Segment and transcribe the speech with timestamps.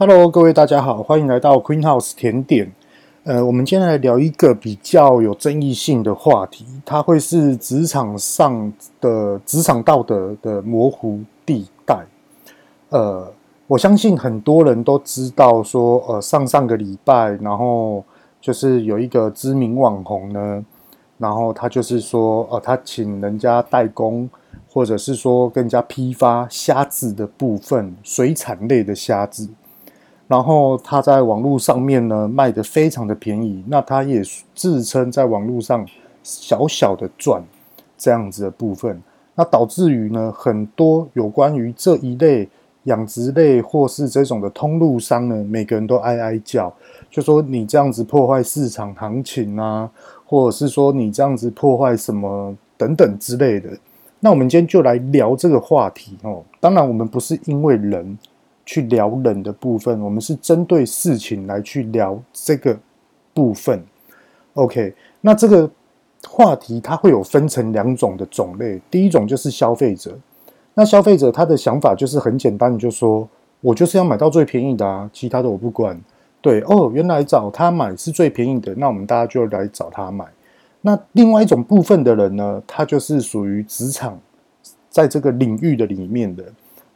[0.00, 2.72] Hello，各位大家好，欢迎来到 Queen House 甜点。
[3.24, 12.06] 呃，我们今天来聊一个比较有争议性的话题，它会是职场上的职场道德的模糊地带。
[12.90, 13.32] 呃，
[13.66, 18.04] 我相信很多人都知道说，呃，上上个礼拜，然后
[18.40, 20.64] 就是有一个知名网红呢，
[21.18, 24.30] 然后他就是说，呃，他请人家代工，
[24.72, 29.48] 或者是说跟人家批发虾子的部分，水产类的虾子。
[30.28, 34.22] 然后他在网络上面呢卖得非常的便宜，那他也
[34.54, 35.86] 自称在网络上
[36.22, 37.42] 小小的赚
[37.96, 39.02] 这样子的部分，
[39.34, 42.46] 那导致于呢很多有关于这一类
[42.84, 46.70] 养殖类或是这种的通路商呢，每个人都哀哀叫，
[47.10, 49.90] 就说你这样子破坏市场行情啊，
[50.26, 53.70] 或者是说你这样子破坏什么等等之类的。
[54.20, 58.18] 那我们今天就来聊这个话题哦，当然我们不是因为人。
[58.68, 62.78] 去聊人的部分，我们是针对事情来去聊这个
[63.32, 63.82] 部分。
[64.52, 65.70] OK，那这个
[66.28, 70.14] 话题它会有分成两种的种类，第一种就是消费者。
[70.74, 73.26] 那消费者他的想法就是很简单，就说
[73.62, 75.98] 我就是要买到最便宜的啊，其他的我不管。
[76.42, 80.26] 对哦，原来找他买是最便宜的，那我们大家就来找他买。
[80.82, 84.20] 那另外一种部分的人呢，他就是属于职场
[84.90, 86.44] 在这个领域的里面的。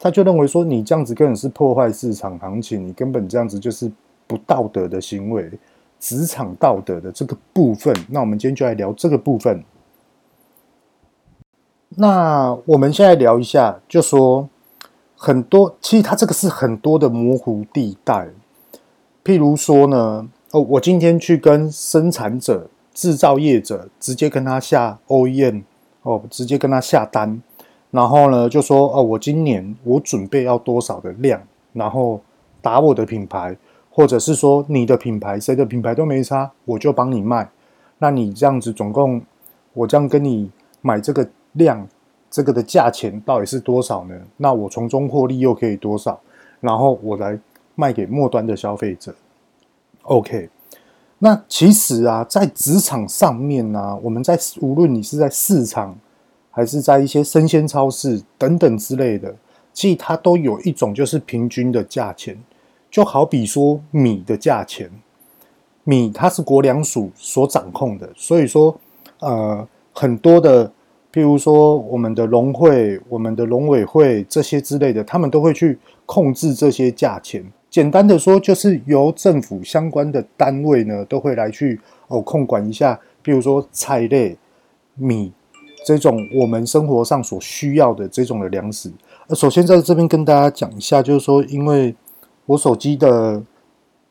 [0.03, 3.89] 他就认为说，你这样子根本是破坏市场行情，你根本这样子就是
[4.27, 5.49] 不道德的行为，
[6.01, 7.95] 职场道德的这个部分。
[8.09, 9.63] 那我们今天就来聊这个部分。
[11.91, 14.49] 那我们现在聊一下，就说
[15.17, 18.27] 很多，其实它这个是很多的模糊地带。
[19.25, 25.63] 譬如说呢，哦，我今天去跟生产者、制造业者直接跟他下 OEM，
[26.03, 27.41] 哦，直接跟他下单。
[27.93, 31.43] 然后呢，就说哦，我今年我准备要多少的量，
[31.75, 32.19] 然后
[32.63, 33.55] 打我的品牌，
[33.91, 37.51] 或者是说你的品牌，谁的品牌都没差，我就帮你卖。
[37.99, 39.21] 那你这样子总共，
[39.75, 40.51] 我这样跟你
[40.81, 41.87] 买这个量，
[42.31, 44.15] 这个的价钱到底是多少呢？
[44.39, 46.19] 那我从中获利又可以多少？
[46.61, 47.39] 然后我来
[47.75, 49.15] 卖给末端的消费者。
[50.05, 50.49] OK，
[51.19, 55.95] 那其实啊，在职场上面呢、啊，我们在无论你是在市场。
[56.55, 59.35] 还是在一些生鲜超市等等之类的，
[59.73, 62.37] 其实它都有一种就是平均的价钱，
[62.91, 64.91] 就好比说米的价钱，
[65.83, 68.79] 米它是国粮署所掌控的，所以说
[69.21, 70.67] 呃很多的，
[71.11, 77.43] 譬如说我们的农会、我们的农委会这些之类的，他们都会去控制这些价钱。
[77.71, 84.37] 简单的说，就是由政府相关的单位呢，都会来去哦控管一下，譬如说菜类、
[84.95, 85.33] 米。
[85.85, 88.91] 这种我们生活上所需要的这种的粮食，
[89.27, 91.95] 呃，首先在这边跟大家讲一下，就是说，因为
[92.47, 93.43] 我手机的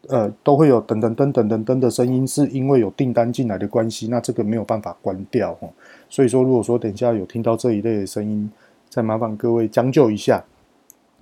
[0.07, 5.69] 呃都会有噔噔噔噔噔噔的声音，是因为有订单进来的关系，那这个没有办法关掉哦。
[6.09, 8.51] 所以说，如果说等一下有听到这一类的声音，
[8.89, 10.43] 再麻烦各位将就一下。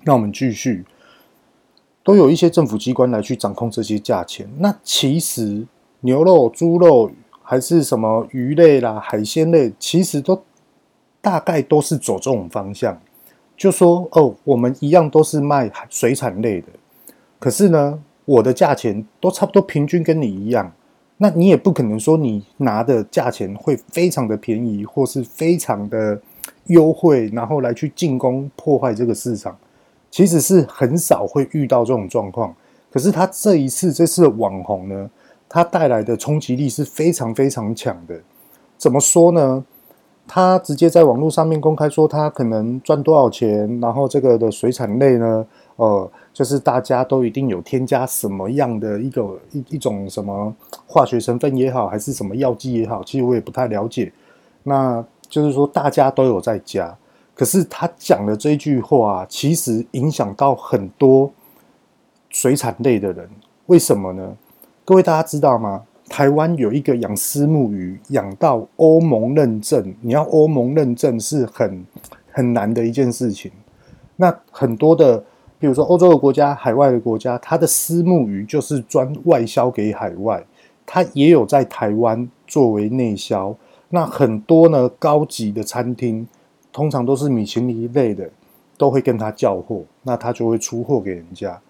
[0.04, 0.84] 那我们继续，
[2.04, 4.50] 都有一些政府机关来去掌控这些价钱。
[4.58, 5.68] 那其实
[6.02, 7.12] 牛肉、猪肉。
[7.50, 10.40] 还是什么鱼类啦、海鲜类，其实都
[11.20, 13.02] 大概都是走这种方向。
[13.58, 16.68] 就说哦，我们一样都是卖水产类的，
[17.40, 20.72] 可是呢，我的价钱都差不多平均跟你一样。
[21.18, 26.22] 那你也不可能说你拿的价钱会非常的便宜，或是非常的
[26.66, 29.58] 优惠，然后来去进攻破坏这个市场。
[30.12, 32.56] 其实是很少会遇到这种状况。
[32.92, 35.10] 可是他这一次这次的网红呢？
[35.50, 38.22] 它带来的冲击力是非常非常强的。
[38.78, 39.66] 怎么说呢？
[40.32, 45.44] 他直接在网络上面公开说他可能赚多少钱，然后这个的水产类呢，
[45.76, 50.56] 呃，就是大家都一定有添加什么样的一个一一种什么
[50.86, 54.14] 化学成分也好，还是什么药剂也好，其实我也不太了解。
[54.62, 56.96] 那就是说大家都有在加，
[57.34, 61.32] 可是他讲的这句话，其实影响到很多
[62.30, 63.28] 水产类的人。
[63.66, 64.38] 为什么呢？
[64.90, 65.84] 各位大家知道吗？
[66.10, 71.86] 台湾有一个养私募鱼，养到欧盟认证，你要欧盟认证是很
[72.32, 73.52] 很难的一件事情。
[74.16, 75.24] 那很多的，
[75.60, 80.44] 比如说欧洲的国家、海外的国家，它的私募鱼就是专外销给海外，
[80.88, 83.56] 它也有在台湾作为内销。
[83.90, 86.28] 那很多呢，高级的餐厅，
[86.74, 88.28] 通常都是米其林一类的，
[88.76, 91.62] 都会跟他叫货，那他就会出货给人家。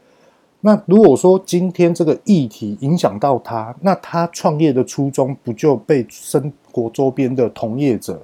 [0.62, 8.22] 那如果说今天这个议题影响到他，那他创业的初衷不就被生活周边的同业者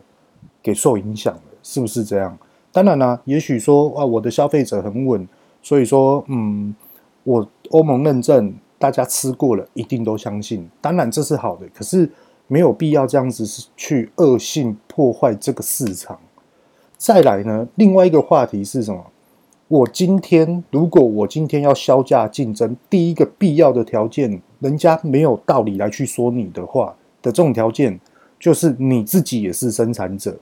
[0.62, 1.42] 给受影响了？
[1.64, 2.38] 是不是这样？
[2.72, 5.26] 当然啦，也许说啊，我的消费者很稳，
[5.62, 6.76] 所以说，嗯，
[7.24, 10.70] 我欧盟认证，大家吃过了，一定都相信。
[10.82, 12.12] 当然这是好的，可是
[12.48, 13.46] 没有必要这样子
[13.78, 16.20] 去恶性破坏这个市场。
[16.98, 19.02] 再来呢，另外一个话题是什么？
[19.68, 28.00] 我今天如果我今天要削价竞争，第一个必要的条件，人家没有道理来去说你的话的这种条件，
[28.40, 30.38] 就是你自己也是生产者。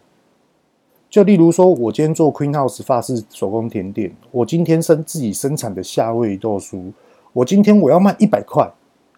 [1.10, 6.92] 就例如说，我今天做 Queen House 发式手工甜点，我今天生自己生产的夏威夷豆酥，
[7.32, 8.70] 我今天我要卖一百块，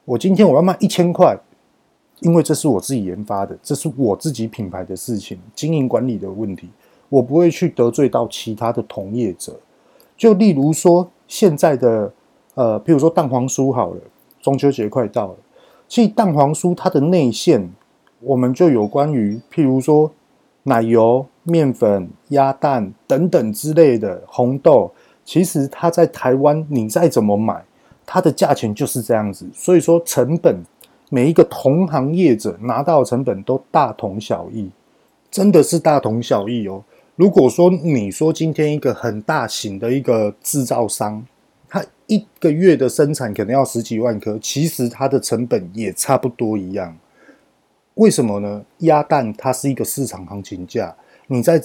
[0.03, 1.35] 我今天我要卖一千块，
[2.19, 6.69] 因为这是我自己研发的，这是我自己品牌的事情，经营管理的问题，
[7.09, 9.59] 我不会去得罪到其他的同业者。
[10.17, 12.12] 就例如说，现在的
[12.53, 14.01] 呃，譬如说蛋黄酥好了，
[14.41, 15.35] 中秋节快到了，
[15.88, 17.71] 其实蛋黄酥它的内馅，
[18.19, 20.12] 我们就有关于譬如说
[20.63, 21.25] 奶油。
[21.47, 24.91] 面粉、鸭蛋等等之类的红豆，
[25.23, 27.63] 其实它在台湾，你再怎么买，
[28.03, 29.47] 它的价钱就是这样子。
[29.53, 30.63] 所以说，成本
[31.12, 34.71] 每一个同行业者拿到的成本都大同小异，
[35.29, 36.83] 真的是大同小异哦。
[37.15, 41.25] 如果说你说今天一个很大型的一个制造商，
[41.69, 46.97] 他一个月的生产可能要十几万颗，其实它的成本也差不多一样。
[47.95, 48.65] 为什么呢？
[48.79, 50.94] 鸭蛋它是一个市场行情价。
[51.27, 51.62] 你在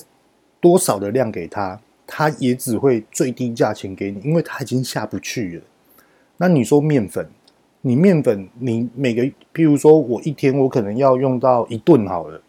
[0.61, 5.63] 多少的量给他，他也只会最低价钱给你，因为他已经下不去了。
[6.37, 7.29] 那你说面粉，
[7.83, 12.41] 你面粉，你每个，譬如说我一天我可能要用到一顿好了，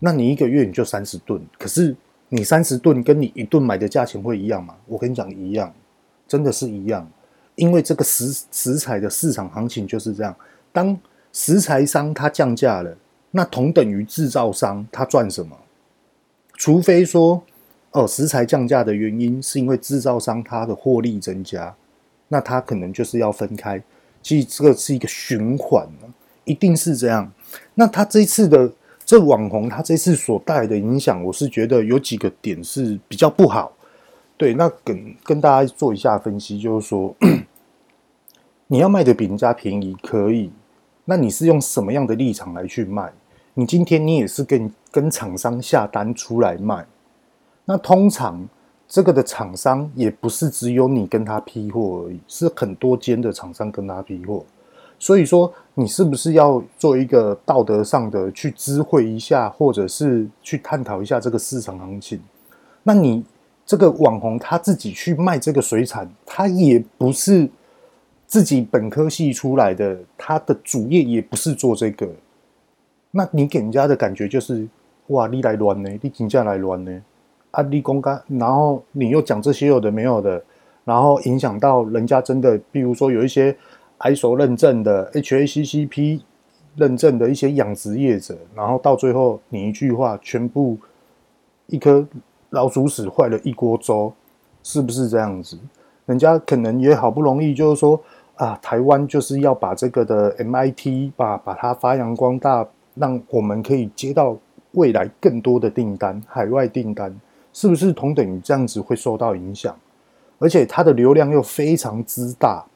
[0.00, 1.94] 那你一个月你就三十吨，可是
[2.30, 4.74] 你三十吨跟你一吨买的价钱会一样吗？
[4.86, 5.72] 我跟你讲一样，
[6.26, 7.08] 真的是一样，
[7.54, 10.34] 因为这个食食材的市场行情就是这样，
[10.72, 10.98] 当
[11.32, 12.96] 食材商他降价了，
[13.30, 15.56] 那同等于制造商他赚什么？
[16.54, 17.42] 除非说，
[17.92, 21.74] 哦，食材降价的原因是因为制造商他的获利增加，
[22.28, 23.82] 那他可能就是要分开。
[24.22, 25.88] 其实这个是一个循环，
[26.44, 27.32] 一定是这样。
[27.74, 28.70] 那他这次的
[29.10, 33.72] 这网红，他这次所带来的影响，我是觉得有几个点是比较不好。
[34.36, 37.12] 对，那跟跟大家做一下分析，就是说，
[38.68, 40.52] 你要卖的比人家便宜可以，
[41.06, 43.12] 那你是用什么样的立场来去卖？
[43.54, 46.86] 你今天你也是跟跟厂商下单出来卖，
[47.64, 48.48] 那通常
[48.86, 54.44] 这个的厂商也不是只有你跟他批货而已，是很多间的厂商跟他批货。
[55.00, 62.20] 所以说，你是不是要做一个道德上的去知会一下，或者是去探讨一下这个市场行情？
[62.82, 63.24] 那你
[63.64, 67.48] 这个网红他自己去卖这个水产，他也不是
[68.26, 72.06] 自己本科系出来的，他的主业也不是做这个。
[73.10, 74.68] 那你给人家的感觉就是，
[75.08, 77.02] 哇，你来乱呢，你请假来乱呢，
[77.52, 80.42] 啊，你公开，然后你又讲这些有的没有的，
[80.84, 83.56] 然后影响到人家真的，比如说有一些
[84.00, 86.20] ISO 认证的 HACCP
[86.76, 90.76] 认证的一些养殖业者，然后到最后你一句话，全部
[91.66, 92.06] 一颗
[92.50, 94.12] 老鼠屎坏了一锅粥，
[94.62, 95.58] 是不是这样子？
[96.06, 98.00] 人家可能也好不容易，就是说
[98.36, 102.66] 啊，台湾就是要把这个的 MIT 把把它发扬光大。
[102.96, 104.36] 让我们可以接到
[104.72, 107.18] 未来更多的订单，海外订单
[107.52, 109.74] 是不是同等于这样子会受到影响？
[110.40, 112.66] 而且它的流量又非常之大，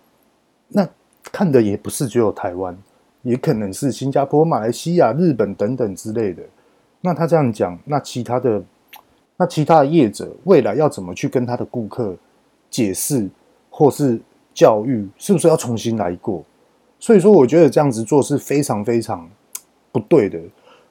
[0.69, 0.89] 那
[1.35, 2.79] 看的也不是只有台湾，
[3.23, 6.41] 也可能是新加坡、马来西亚、日本等等之类的。
[7.01, 8.63] 那他这样讲，那其他的
[9.37, 12.15] 那其他的业者未来要怎么去跟他的顾客
[12.71, 13.29] 解释
[13.69, 14.21] 或是
[14.55, 16.45] 教育，是不是要重新来过？
[17.01, 19.29] 所以说，我觉得这样子做是非常非常。
[19.95, 20.41] 不对的，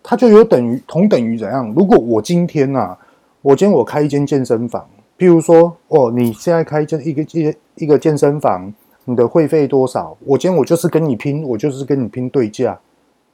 [0.02, 1.74] 他就有等于同等于怎样？
[1.76, 2.98] 如果我今天呐、啊，
[3.42, 8.74] 我今天我开一间健身房，譬如说，哦，你现在开一间一个一一个健身房，
[9.06, 10.18] 你的会费多少？
[10.26, 12.80] 我今天我就是跟你拼，我就是跟你拼对价，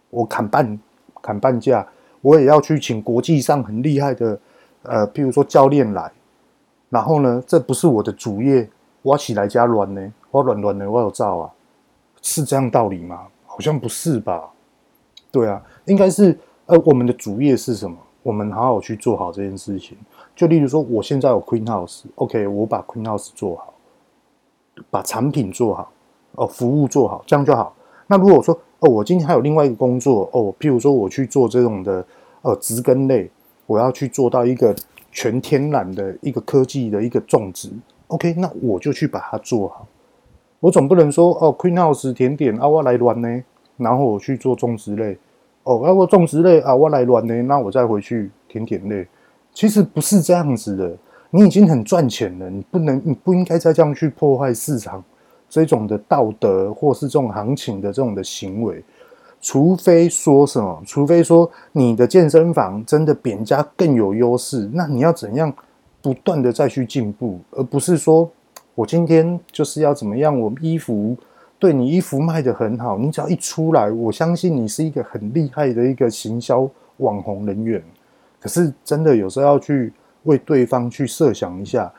[0.10, 0.80] 我砍半
[1.22, 1.88] 砍半价，
[2.22, 4.40] 我也要去请国际上很厉害的，
[4.84, 6.12] 呃，譬如说教练来，
[6.90, 8.68] 然后呢，这不是我的主业，
[9.02, 11.52] 我起来加软呢，我乱乱的我有照啊，
[12.22, 13.28] 是这样道理吗？
[13.46, 14.50] 好像不是吧。
[15.32, 17.96] 对啊，应该是呃，我们的主业是什么？
[18.24, 19.98] 我们好好去做好这件事情。
[20.36, 23.74] 就例如说，我现在有 Queen House，OK，我把 Queen House 做好，
[24.90, 25.92] 把产品做好，
[26.34, 27.76] 哦，服务做好，这样就好。
[28.08, 32.06] 那如果说哦，我今天还有另外一个工作哦，譬如说我去做这种的
[32.42, 33.30] 呃植根类，
[33.66, 34.76] 我要去做到一个
[35.12, 37.70] 全天然的一个科技的一个种植
[38.08, 39.88] ，OK，那我就去把它做好。
[40.60, 43.44] 我总不能说哦，Queen House 甜点啊，我来乱呢。
[43.78, 45.18] 然后我去做种植类，
[45.64, 49.08] 哦，那我种植类啊，我来乱呢，那我再回去甜点类。
[49.54, 50.98] 其实不是这样子的，
[51.32, 55.04] 你已经很赚钱了，你不能，你不应该再这样去破坏市场
[55.48, 58.84] 这种的道德或是这种行情的这种的行为，
[59.40, 65.54] 除非说什么，除非说你的健身房真的比人家更有优势，那你要怎样
[66.02, 68.30] 不断的再去进步，而不是说
[68.74, 71.16] 我今天就是要怎么样，我衣服
[71.60, 76.68] 对你衣服卖得很好，你只要一出来，我相信你是一个很厉害的一个行销
[76.98, 77.84] 网红人员。
[78.40, 79.92] 可是真的有时候要去
[80.24, 81.92] 为对方去设想一下，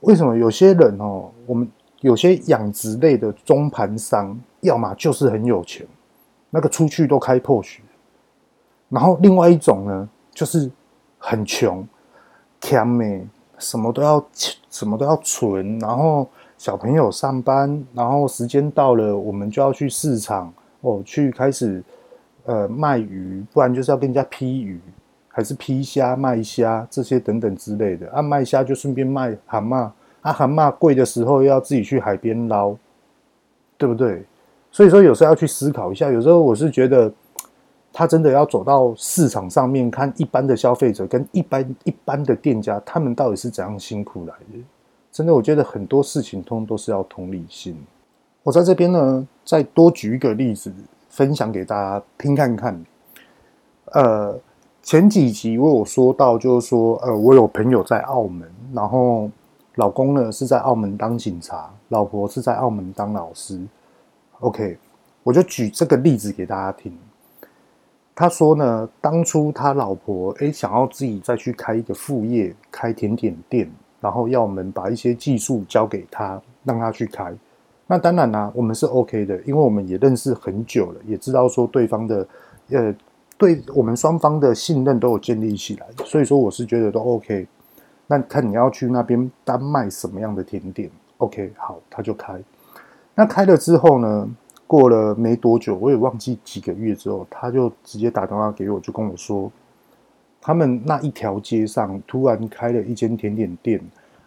[0.00, 1.68] 为什么有些人哦，我们。
[2.02, 5.84] 有些养殖类的中盘商，要么就是很有钱，
[6.48, 7.82] 那个出去都开破血
[8.88, 10.70] 然后另外一种呢，就是
[11.18, 11.84] 很穷，
[12.60, 13.26] 欠咩，
[13.58, 14.24] 什么都要
[14.70, 21.82] 什么都要存，然后小朋友上班，然后时间到了，我们就要去市场哦，去开始
[22.44, 24.80] 呃卖鱼，不然就是要跟人家批鱼，
[25.38, 29.88] 还是批虾卖虾这些等等之类的，啊卖虾就顺便卖蛤蟆。
[30.20, 32.74] 啊，蛤蟆贵的时候要自己去海边捞，
[33.76, 34.24] 对不对？
[34.72, 36.10] 所以说有时候要去思考一下。
[36.10, 37.08] 有时候我是觉得，
[37.92, 44.58] 他真的要走到市场上面看一般的消费者跟一般一般的店家，他们到底是怎样辛苦来的。
[45.12, 47.80] 真的，我觉得很多事情通通都是要同理心。
[48.42, 50.74] 我在这边呢，再多举一个例子
[51.08, 52.84] 分享给大家听看看。
[53.92, 54.36] 呃，
[54.88, 59.30] 前几集我有说到，就是说，呃，我有朋友在澳门，然后。
[59.74, 63.60] 老公呢是在澳门当警察，老婆是在澳门当老师。
[64.40, 64.76] OK，
[65.22, 66.98] 我就举这个例子给大家听。
[68.12, 77.32] 他说呢，当初他老婆诶想要自己再去开一个副业，开甜点店，然后要我们把一些技术交给他，让他去开。
[77.86, 82.26] 那当然啦、我们是 OK 的，因为我们也认识很久了，也知道说对方的
[82.70, 82.92] 呃，
[83.38, 87.46] 对我们双方的信任都有建立起来，所以说我是觉得都 OK。
[88.08, 92.42] 那看你要去那边单卖什么样的甜点？OK，好，他就开。
[93.14, 94.28] 那开了之后呢，
[94.66, 99.52] 过了没多久，我也忘记几个月之后，他就直接打电话给我，就跟我说，
[100.40, 103.80] 他们那一条街上突然开了一间甜点店，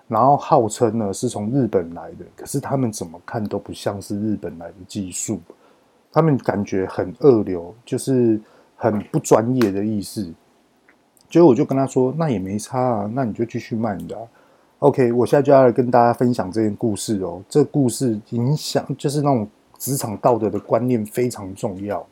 [0.07, 5.39] 然后号称呢是从日本来的，可是他们怎么看都不像是日本来的技术，
[6.11, 8.39] 他们感觉很二流，就是
[8.81, 10.33] 很不专业的意思。
[11.29, 14.17] 结果我就跟他说：“那也没差啊，那你就继续卖你的。”
[14.79, 17.41] OK，我现在就要来跟大家分享这件故事哦。
[17.47, 19.47] 这故事影响就是那种
[19.77, 22.03] 职场道德的观念非常重要。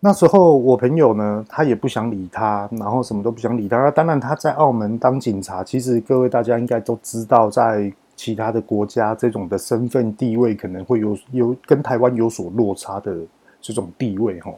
[0.00, 3.90] 那时候我朋友呢，他也不想理他，然后什么都不想理他。
[3.92, 13.16] 当然他在澳门当警察，其实各位大家应该都知道，在其他的国家这种的身份地位可能会有有跟台湾有所落差的
[13.60, 14.52] 这种地位哈。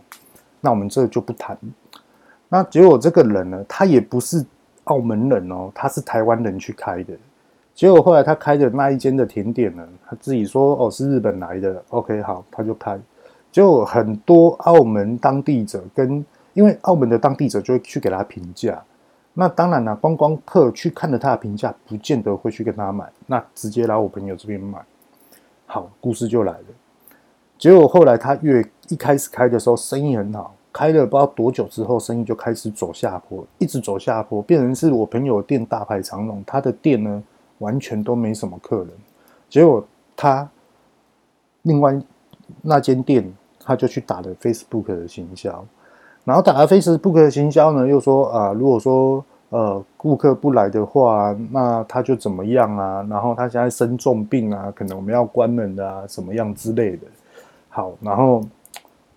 [0.61, 1.57] 那我们这就不谈。
[2.49, 4.45] 那结果这个人呢，他也不是
[4.85, 7.15] 澳门人哦，他是台湾人去开的。
[7.75, 12.99] 结果后来他开的那一间的甜点呢，他自己说哦是日本来的，OK 好，他就开。
[13.53, 18.83] 结果很多澳门当地者跟，因为澳门的当地者就会去给他评价。
[19.33, 24.79] 那当然了，观光客去看了他的评价，不见得会去跟他买，那直接来我朋友这边买。
[25.67, 26.65] 好，故事就来了。
[27.61, 30.55] 结果后来他越一开始开的时候，生意很好。
[30.73, 37.23] 开了不知道多久之后，生意就开始走下坡，一直走下坡，变成是我朋友的店大排长龙，他的店呢
[37.59, 38.89] 完全都没什么客人。
[39.51, 39.85] 结果
[40.17, 40.49] 他
[41.63, 42.01] 另外
[42.63, 43.31] 那间店，
[43.63, 45.63] 他就去打了 Facebook 的行销，
[46.25, 53.07] 然后打了 Facebook 的行销呢，又说啊，如果说呃顾客不来的话，那他就怎么样啊？
[53.11, 57.03] 然后他现在生重病啊，可能我们要关门啊，什么样之类的。
[57.71, 58.43] 好，然后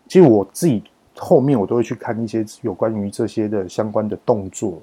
[0.08, 0.82] 其实我自己。
[1.20, 4.80] 后面我都会去看一些有关于这些的相关的动作。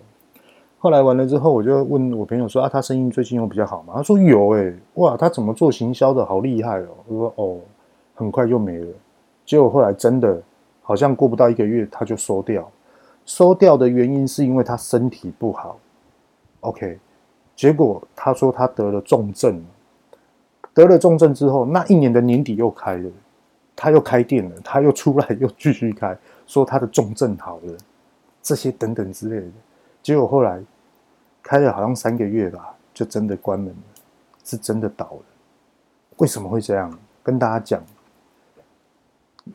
[0.78, 7.58] 后来完了之后，我就问我朋友说：“啊，他生意最近有比较好吗？”他说：“有诶、哇，他怎么做行销的好厉害哦！”我说：“哦，
[8.14, 8.86] 很快就没了。”
[9.44, 10.40] 结果后来真的
[10.82, 12.70] 好像过不到一个月，他就收掉。
[13.26, 15.80] 收掉的原因是因为他身体不好。
[16.60, 16.96] OK，
[17.56, 19.60] 结果他说他得了重症，
[20.72, 23.10] 得了重症之后，那一年的年底又开了。
[23.82, 26.14] 他又开店了，他又出来又继续开，
[26.46, 27.74] 说他的重症好了，
[28.42, 29.46] 这些等等之类的。
[30.02, 30.62] 结果后来
[31.42, 33.82] 开了好像三个月吧，就真的关门了，
[34.44, 35.22] 是真的倒了。
[36.18, 36.92] 为什么会这样？
[37.22, 37.82] 跟大家讲，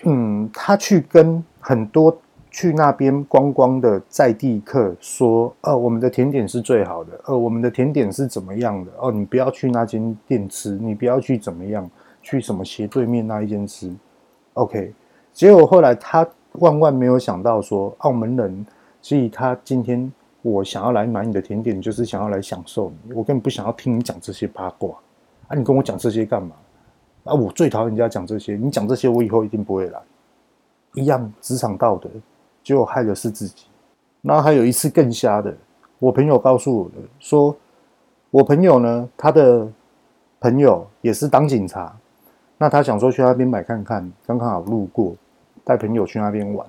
[0.05, 2.17] 嗯，他去跟很多
[2.49, 8.91] 去那边观光的在地客说，呃，我们的甜点是最好的，呃，我们的甜点是怎么样的？
[8.97, 11.87] 哦，你不要去那间店吃，你不要去怎么样，
[12.23, 13.93] 去什么斜对面那一间吃。
[14.55, 14.93] OK，
[15.31, 18.65] 结果后来他万万没有想到说，澳门人，
[19.01, 24.95] 所以他今天我想要来买你的甜点，就是想要来享受你，我根本不想要听你讲这些八卦
[25.47, 25.55] 啊！
[25.55, 26.55] 你跟我讲这些干嘛？
[27.25, 29.99] 啊，我最讨厌人家讲这些，你讲这些，我以后一定不会来。
[30.93, 32.09] 一样职场道德，
[32.63, 33.65] 结果害的是自己。
[34.21, 35.53] 然后还有一次更瞎的，
[35.99, 37.53] 我朋友告诉我的，说
[38.31, 39.67] 我朋友呢，他的
[40.39, 41.93] 朋友也是当警察，
[42.57, 45.15] 那他想说去那边买看看，刚刚好路过，
[45.63, 46.65] 带朋友去那边玩。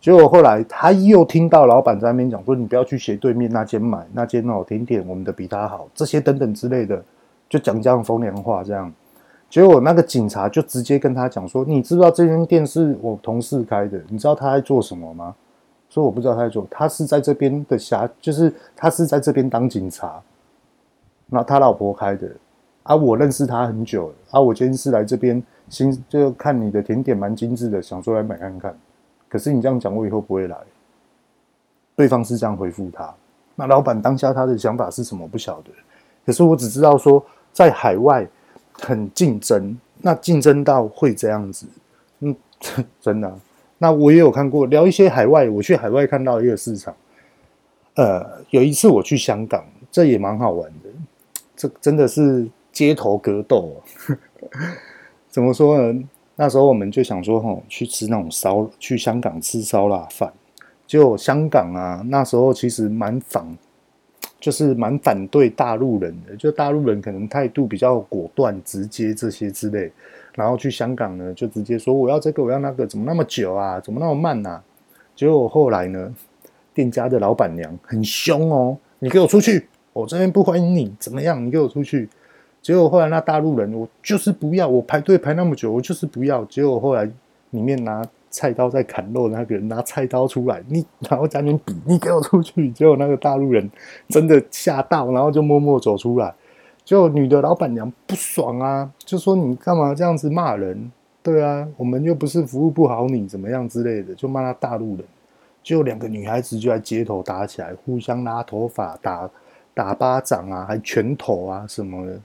[0.00, 7.02] 结果后来他又听到老板在那边讲说：“你不要去斜对面那间买，那间哦甜点我们的比他好，这些等等之类的，
[7.48, 8.92] 就讲这样风凉话。”这样，
[9.48, 14.00] 结果那个警察就直接跟他讲说：“你知不知道这间店是我同事开的？
[14.08, 15.34] 你知道他在做什么吗？”
[15.88, 20.20] 说我不知道他在做，他是在这边的辖，就是他是在这边当警察，
[21.26, 22.28] 那他老婆开的
[22.86, 28.78] 啊，我认识他很久了啊，我今天是来这边新就看你的甜点蛮精致的，想说来买看看。
[29.28, 30.56] 可是你这样讲，我以后不会来。
[31.96, 33.12] 对方是这样回复他。
[33.54, 35.26] 那老板当下他的想法是什么？
[35.26, 35.70] 不晓得。
[36.24, 38.26] 可是我只知道说，在海外
[38.72, 41.66] 很竞争，那竞争到会这样子，
[42.20, 42.36] 嗯，
[43.00, 43.34] 真的。
[43.78, 46.94] 那我也有看过，聊一些海外，我去海外看到一个市场。
[47.94, 50.90] 呃，有一次我去香港，这也蛮好玩的。
[51.56, 53.72] 这真的是街头格斗。
[55.32, 56.04] 怎么说呢？
[56.34, 60.30] 那时候我们就想说，吼，去吃那种烧，去香港吃烧腊饭。
[60.86, 63.56] 就香港啊，那时候其实蛮反，
[64.38, 66.36] 就是蛮反对大陆人的。
[66.36, 69.90] 就大陆人可能态度比较果断、直接这些之类。
[70.34, 73.80] 然后去香港呢，就直接说我要这个，我要那个，怎么那么久啊？
[73.80, 74.62] 怎么那么慢啊？
[75.14, 76.14] 结果后来呢，
[76.74, 81.42] 店家的老板娘很凶哦，你给我出去，我这边不欢迎你，怎么样？
[81.42, 82.06] 你给我出去。
[82.66, 86.44] 结果后来那大陆人，我就是不要，我排队排那么久，我就是不要。
[86.46, 87.08] 结果后来
[87.50, 92.68] 里面拿菜刀在砍肉那个人拿菜刀出来，你然后在那边比，你给我出去。
[92.72, 93.70] 结果那个大陆人
[94.08, 96.34] 真的吓到，然后就默默走出来。
[96.84, 100.90] 结果女的老板娘不爽啊，就说你干嘛这样子骂人？
[101.22, 105.04] 对啊，我们又不是服务不好你怎么样之类的，就骂他大陆人。
[105.62, 109.30] 结果两个女孩子就在街头打起来，互相拉头发、打
[109.72, 112.18] 打巴掌啊，还拳头啊什么的。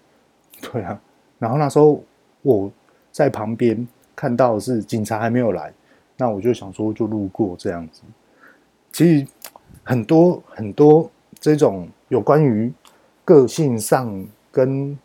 [0.62, 1.00] 对啊，
[1.40, 2.02] 然后那时候
[2.42, 2.72] 我
[3.12, 5.74] 在旁边看到是警察还没有来，
[6.18, 8.02] 那我就想说就路过这样子。
[8.92, 9.28] 其实
[9.84, 12.72] 很多很多这种有关于
[13.26, 14.98] 个性上跟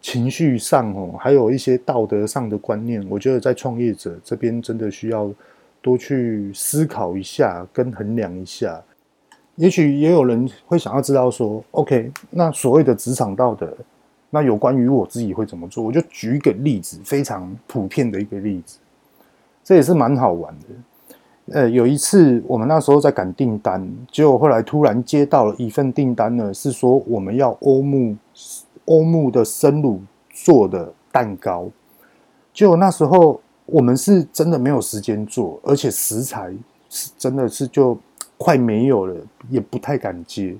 [0.00, 5.30] 情绪上哦，还有一些道德上的观念，我觉得在创业者这边真的需要
[5.80, 8.82] 多去思考一下跟衡量一下。
[9.56, 13.76] 也许也有人会想要知道说，OK，那所谓的职场道德。
[14.34, 18.78] 那有关于我自己会怎么做，我就举一个例子，非常普遍的一个例子，
[19.62, 20.66] 这也是蛮好玩的。
[21.52, 28.16] 呃，有一次我们那时候在赶订单，结果后来突然接到了一份订单呢，是说我们要欧木
[28.86, 31.68] 欧木的生乳做的蛋糕。
[32.54, 36.50] 结果那时候我们是真的没有时间做，而且食材
[36.88, 37.98] 是真的是就
[38.38, 39.14] 快没有了，
[39.50, 40.56] 也不太敢接。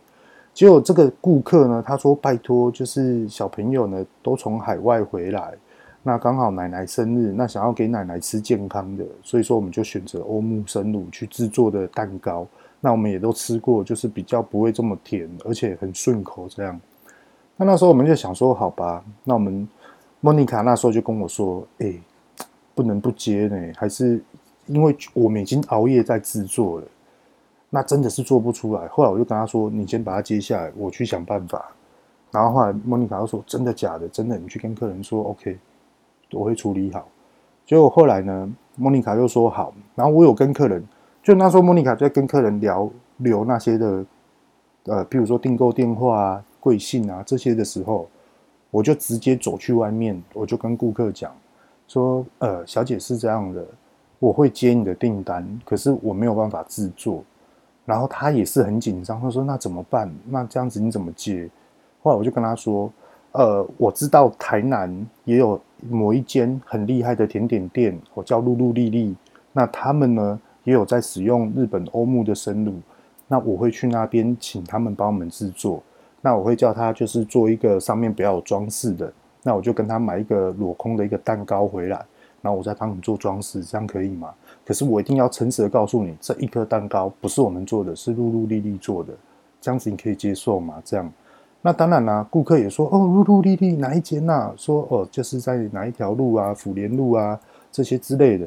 [0.54, 5.54] 结果这个顾客呢，他说：“拜托，就是小朋友呢都从海外回来，
[6.02, 12.46] 那刚好奶奶生日，那想要给奶奶吃健康的，所以说我们就选择欧姆生乳去制作的蛋糕。
[12.80, 16.78] 那我们也都吃过，就是比较不会这么甜，而且很顺口这样。
[17.56, 19.66] 那那时候我们就想说，好吧，那我们
[20.20, 21.94] 莫妮卡那时候就跟我说：，哎，
[22.74, 24.22] 不能不接呢，还是
[24.66, 26.86] 因为我们已经熬夜在制作了。”
[27.74, 28.86] 那真的是做不出来。
[28.88, 31.72] 后来我就跟他说：“你先把它接下来，我去想办法。”
[32.30, 34.06] 然后后来莫妮卡就说：“真的假的？
[34.08, 35.58] 真的，你去跟客人说，OK，
[36.32, 37.08] 我会处理好。”
[37.64, 39.72] 结果后来呢，莫妮卡又说好。
[39.94, 40.86] 然后我有跟客人，
[41.22, 44.04] 就那时候莫妮卡在跟客人聊留那些的，
[44.84, 48.06] 呃，比如说订购电话啊、贵姓啊这些的时候，
[48.70, 51.34] 我就直接走去外面，我就跟顾客讲
[51.88, 53.64] 说：“呃，小姐是这样的，
[54.18, 57.24] 我会接你的订单，可是我没有办法制作。”
[57.84, 60.12] 然后他也是很紧张，他说：“那怎么办？
[60.28, 61.48] 那这样子你怎么接？”
[62.02, 62.90] 后来我就跟他说
[63.32, 69.16] ：“呃，我知道台南也有某一间很厉害的甜点店，我叫露露丽丽。
[69.52, 72.74] 那他们呢也有在使用日本欧姆的生乳。
[73.28, 75.82] 那我会去那边请他们帮我们制作。
[76.20, 79.12] 那我会叫他就是做一个上面比较有装饰的。
[79.42, 82.00] 那我就跟他买一个镂空的一个蛋糕回来，
[82.42, 84.34] 然后我再帮你做装饰，这样可以吗？”
[84.66, 89.14] 可是我一定要诚实的告诉你，这一颗蛋糕不是我们做的，是露露丽丽做的，
[89.60, 90.82] 这样子你可以接受吗？
[90.84, 91.10] 这样，
[91.62, 94.54] 那当然啦、啊，顾客也说哦，露露丽丽哪一间呐、啊？
[94.56, 97.38] 说哦，就是在哪一条路啊，府连路啊
[97.70, 98.46] 这些之类的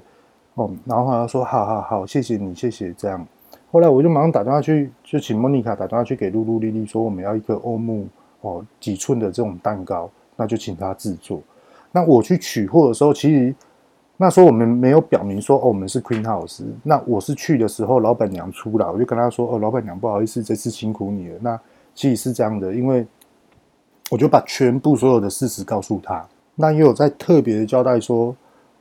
[0.56, 0.70] 哦。
[0.86, 3.26] 然后他说好好好，谢谢你，谢谢这样。
[3.72, 8.08] 后来我就马上打电话去，就请莫妮卡打电话去给露露丽丽说，我们要一个欧姆
[8.42, 11.42] 哦几寸的这种蛋糕，那就请他制作。
[11.92, 13.56] 那我去取货的时候，其实
[14.18, 16.64] 那时候我们没有表明说哦，我们是 Queen House。
[16.84, 21.36] 那我是去的时候，老板娘出来，我就跟她说哦，老板娘不好意思，这次辛苦你了。
[21.42, 21.60] 那
[21.94, 23.06] 其实是这样的，因为
[24.10, 26.26] 我就把全部所有的事实告诉她。
[26.56, 28.36] 那也有在特别的交代说。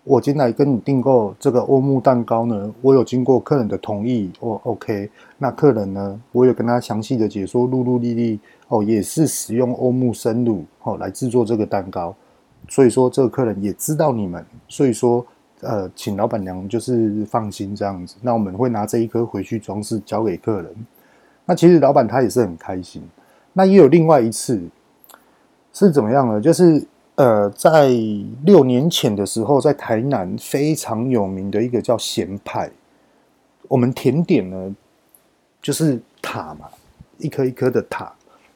[0.06, 5.08] 我今来跟你订购这个欧木蛋糕呢，我有经过客人的同意哦，OK。
[5.38, 12.14] 那客人呢，我有跟他详细的解说，露露丽丽哦，也是使用欧木生乳哦来制作这个蛋糕，
[12.68, 15.24] 所以说这个客人也知道你们，所以说
[15.60, 18.16] 呃，请老板娘就是放心这样子。
[18.20, 20.74] 那我们会拿这一颗回去装饰交给客人。
[21.46, 23.02] 那其实老板他也是很开心。
[23.52, 24.60] 那也有另外一次
[25.72, 26.40] 是怎么样呢？
[26.40, 26.84] 就是。
[27.16, 27.90] 呃，在
[28.42, 32.68] 六年前的时候，在台南非常有名的一个叫咸派，
[33.68, 34.74] 我们甜点呢
[35.62, 36.66] 就是塔嘛，
[37.18, 38.12] 一颗一颗的塔，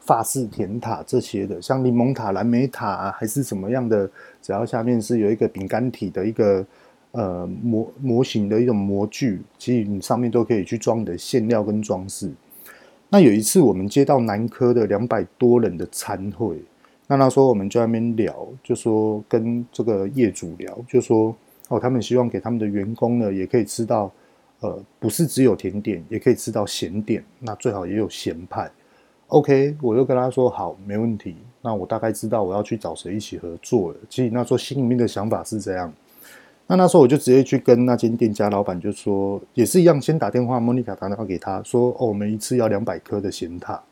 [0.09, 6.65] 法式甜塔这些的，像柠檬塔、蓝莓塔啊，还是什么样的，只要下面是有一个饼干体的一个
[7.13, 12.33] 呃模模型的一种模具，其实你上面都可以去装你的馅料跟装饰。
[13.11, 16.59] 那有一次我们接到南科的两百多人的餐会。
[17.07, 21.37] 那他说，我们就在那边聊，就说跟这个业主聊，就说
[21.69, 24.11] 哦，他们希望给他们的员工呢，也可以吃到，
[24.61, 28.71] 呃，不是只有甜点，也可以吃到咸点，那最好也有咸派。
[29.29, 31.37] OK，我就跟他说好，没问题。
[31.61, 33.99] 那我大概知道我要去找谁一起合作了。
[34.09, 35.93] 其实那时候心里面的想法是这样。
[36.67, 43.83] 那那时候我就直接去跟那间店家老板就说，也是一样，先打电话，莫妮卡打电话给他说，哦，我们一次要两百颗的咸塔。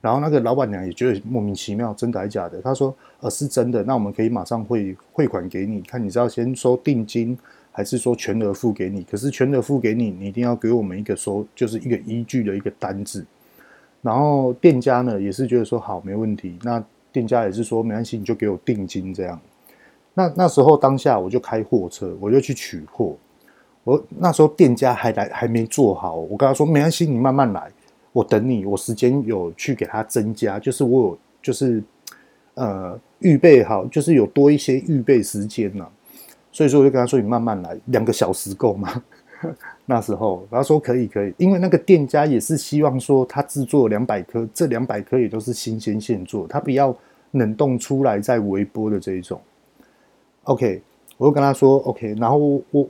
[0.00, 2.60] 然后那个老板娘也觉得莫名其妙，真的还假的？
[2.62, 3.82] 她说：“呃，是真的。
[3.84, 7.38] 那我们可以马上汇汇款给你，看你是要先收定金，
[7.70, 9.02] 还是说全额付给你？
[9.04, 13.24] 可是全额付给你，你一定要给我们一个收，就是一个依据的一个单子。
[14.02, 16.58] 然后店家呢也是觉得说好，没问题。
[16.62, 19.40] 那店家也是说没关系，你就给我定金这样。
[20.12, 23.16] 那那时候当下我就开货车，我就去取货。
[23.84, 27.70] 我那时候店家还来还没做好，我跟他说没关系，你慢慢来。”
[28.12, 31.82] 我等你，我时间有去给他增加，就是我有就是
[32.52, 35.88] 呃预备好，就是有多一些预备时间呢、
[36.52, 39.02] 所以说我就跟他说：“你慢慢来，两个小时够吗？”
[39.86, 46.94] 那时候他说：“可以，可以。”因为那个店家也是希望说他制作两百颗，这两百颗也都是新鲜现做，他不要
[47.32, 49.40] 冷冻出来再微波的这一种。
[50.44, 50.82] OK，
[51.16, 52.88] 我就跟他说：“OK。”然后我我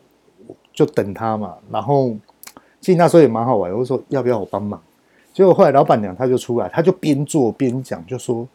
[0.72, 1.54] 就等他嘛。
[1.70, 2.14] 然后
[2.80, 4.80] 其实那时候也蛮好玩，我就说：“要不要我帮忙？”
[5.32, 8.46] 结果后来老板娘她就出来，她就边做边讲，就说：“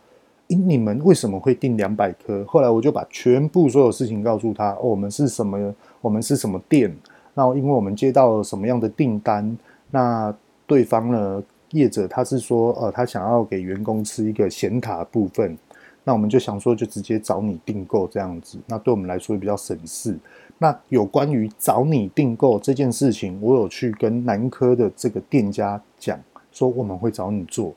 [0.49, 5.73] 诶，你们为什么会订两百颗？”后来我就把全部所有事情告诉她：“哦，我们是什么？
[6.01, 6.95] 我们是什么店？
[7.37, 9.55] 那因为我们接到什么样的订单？
[9.91, 15.55] 那对方呢，业者他是说，呃，他想要给员工吃一个显卡部分，
[16.03, 18.57] 那我们就想说，就直接找你订购这样子。
[18.65, 20.17] 那对我们来说也比较省事。
[20.57, 26.19] 那有关于找你订购这件事情，我有去跟南科的这个店家讲。”
[26.49, 27.71] 说我们会找你做，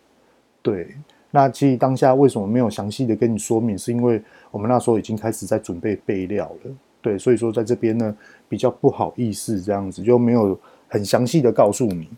[0.63, 0.97] 对。
[1.31, 3.77] 那其实当下为什么没有详细的跟你说明？
[3.77, 7.19] 是因为我们那时候已经开始在准备备料了，对。
[7.19, 8.15] 所以说在这边呢，
[8.49, 10.59] 比较不好意思这样子，就没有
[10.89, 12.09] 很详细的告诉你。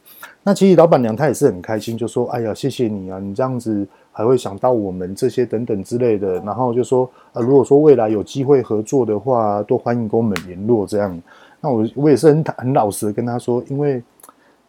[0.42, 11.23] 那其实老板娘她也是很开心，就说：“哎呀，谢谢你啊，你这样子还会想到我们这些等等之类的。”然后就说：“呃，如果说未来有机会合作的话，都欢迎跟我们联络。”这样。
[11.61, 14.03] 那我我也是很很老实的跟他说，因为。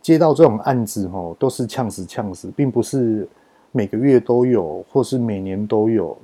[0.03, 3.25] 接到这种案子吼，都是呛死呛死，并不是
[3.71, 6.17] 每个月都有，或是每年都有。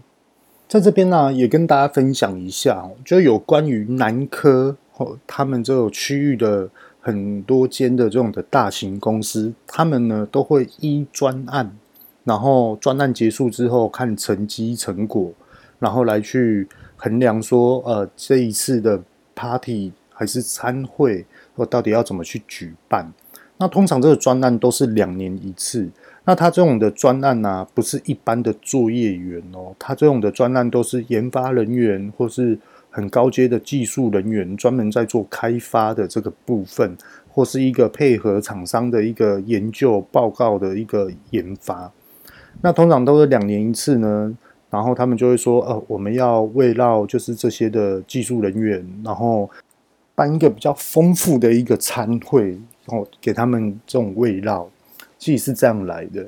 [0.70, 6.70] 在这边呢，也跟大家分享一下，就有关于南科哦，他们这种区域的
[7.02, 11.76] 很多间的这种的大型公司，他们呢都会依专案，
[12.24, 15.34] 然后专案结束之后看成绩成果，
[15.80, 19.02] 然后来去衡量说，呃，这一次的
[19.34, 23.12] party 还是餐会，或到底要怎么去举办。
[23.58, 25.90] 那通常这个专案都是两年一次。
[26.30, 32.56] 那他这种的专案呢、不是一般的作业员哦，他这种的专案都是研发人员或是
[32.92, 36.96] 很高阶的技术人员，专门在做开发的这个部分，
[37.28, 41.92] 或是一个配合厂商的一个研究报告的一个研发。
[42.62, 44.32] 那通常都是两年一次呢，
[44.70, 49.50] 然后他们就会说，呃，我们要围绕就是这些的技术人员，然后
[50.14, 52.50] 办一个比较丰富的一个餐会。
[52.86, 54.68] 然后，给他们这种围绕，
[55.20, 56.26] 其实是这样来的。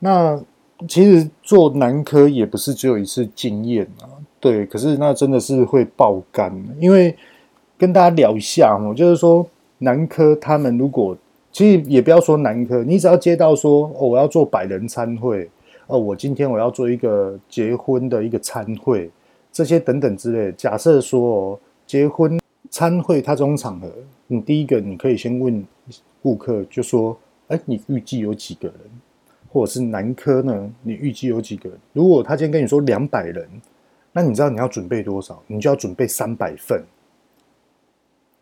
[0.00, 0.42] 那
[0.88, 4.10] 其实做男科也不是只有一次经验啊，
[4.40, 4.66] 对。
[4.66, 7.16] 可是那真的是会爆肝，因为
[7.78, 9.46] 跟大家聊一下哦，就是说
[9.78, 11.16] 男科他们如果
[11.52, 15.48] 其实也不要说男科，你只要接到说哦，我要做百人餐会，
[15.86, 19.08] 哦，我今天我要做一个结婚的一个餐会，
[19.52, 20.50] 这些等等之类。
[20.52, 23.88] 假设说哦，结婚餐会，它这种场合，
[24.26, 25.64] 你第一个你可以先问
[26.20, 27.16] 顾客，就说
[27.48, 28.78] ：“哎，你预计有几个人？
[29.52, 30.70] 或者是男科呢？
[30.82, 31.78] 你预计有几个人？
[31.92, 33.48] 如果他今天跟你说两百人，
[34.12, 35.42] 那你知道你要准备多少？
[35.46, 36.82] 你就要准备三百份。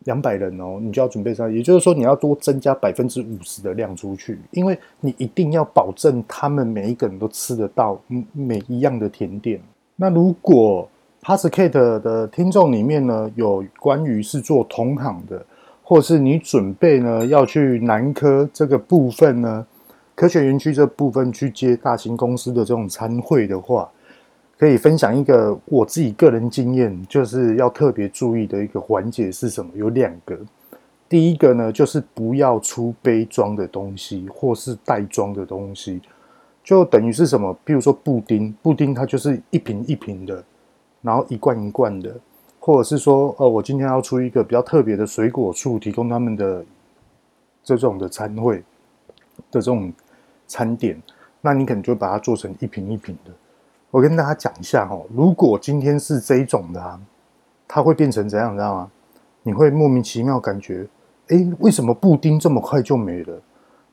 [0.05, 8.01] 两百人哦，你就要准备三，也就是说你要多增加百分之五十的量出去，因为你一定要保证他们每一个人都吃得到
[8.33, 9.61] 每一样的甜点。
[9.95, 10.89] 那如果
[11.23, 15.47] Podcast 的听众里面呢，有关于是做同行的，
[15.93, 19.67] 或是你准备呢要去南科这个部分呢，
[20.15, 23.87] 科学园区这部分去接大型公司的这种餐会的话。
[24.57, 29.71] 可以分享一个我自己个人经验，就是要特别注意的一个环节是什么？
[29.75, 30.39] 有两个。
[31.11, 36.01] 第一个呢，就是不要出杯装的东西，或是袋装的东西，
[36.65, 37.55] 就等于是什么？
[37.67, 40.43] 比如说布丁，布丁它就是一瓶一瓶的，
[41.03, 42.15] 然后一罐一罐的，
[42.65, 46.65] 或者是说，呃，我今天要出一个比较特别的水果树，提供他们的
[47.65, 48.59] 这种的餐会
[49.51, 49.93] 的这种
[50.47, 51.03] 餐点，
[51.41, 53.33] 那你可能就把它做成一瓶一瓶的。
[53.91, 57.01] 我跟大家讲一下哦，如果今天是这一种的啊，
[57.67, 58.89] 它会变成怎样，你知道吗？
[59.43, 60.87] 你会莫名其妙感觉，
[61.31, 63.43] 诶，为什么布丁这么快就没了？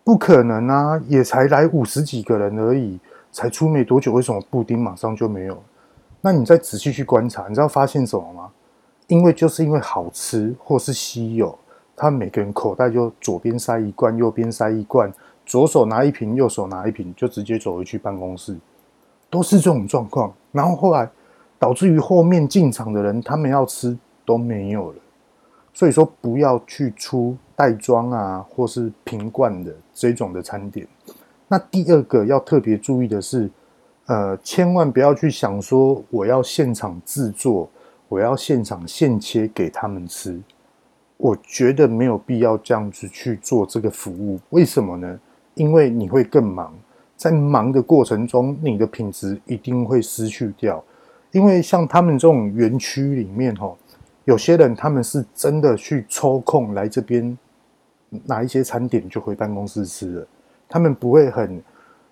[0.03, 2.99] 不可能啊，也才来五十几个人而已，
[3.31, 5.59] 才出没多久，为什么布丁马上就没有？
[6.21, 8.51] 那你再仔细去观察，你知道发现什么吗？
[9.09, 11.55] 因为就是因为好吃或是稀有，
[11.95, 15.13] 他每个人口袋就左边塞一罐，右边塞一罐，
[15.45, 18.57] 左手拿一瓶，右手拿一瓶，就直接走回去办公室。
[19.31, 21.07] 都是这种状况，然后后来
[21.59, 23.95] 导致于后面进场的人，他们要吃
[24.25, 24.97] 都没有了。
[25.71, 30.87] 所以说，不要去出袋装啊，或是瓶罐的这种的餐点。
[31.47, 33.49] 那第二个要特别注意的是，
[34.07, 37.69] 呃，千万不要去想说我要现场制作，
[38.09, 40.37] 我要现场现切给他们吃。
[41.15, 44.37] 我觉得没有必要这样子去做这个服务。
[44.49, 45.19] 为什么呢？
[45.55, 46.73] 因为你会更忙。
[47.15, 50.81] 在忙的过程中，你的品质一定会失去掉，
[51.33, 53.75] 因为像他们这种园区里面，哈，
[54.23, 57.37] 有些人他们是真的去抽空来这边
[58.23, 60.27] 拿一些餐点就回办公室吃了，
[60.69, 61.61] 他们不会很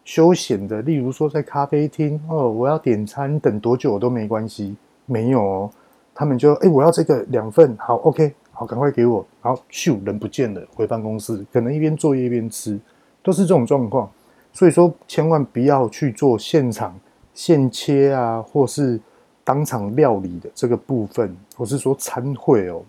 [0.04, 5.72] 休闲的，例如说在咖啡厅哦，我要点餐，等多久都没关系，没有哦，
[6.20, 12.80] 他们就哎，我要这个两份，好，OK，好，赶快给我，然后咻，人不见了，回办公室，可能一边作业一边吃，
[13.22, 14.10] 都是这种状况。
[14.52, 17.00] 所以说，千万不要去做现场
[17.36, 19.00] 现切啊，或是
[19.44, 22.82] 当场料理的这个部分，或是说餐会哦。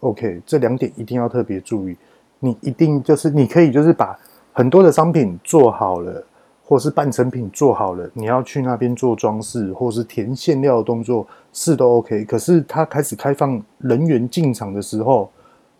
[0.00, 1.96] OK，这两点一定要特别注意。
[2.38, 4.14] 你一定就是你可以就是把
[4.52, 6.22] 很多的商品做好了，
[6.68, 12.26] 或是半成品做好了，你要去那边做装饰，或是填馅料的动作是都 OK。
[12.26, 15.30] 可是它开始开放人员进场的时候，